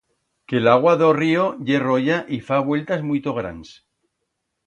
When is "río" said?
1.17-1.43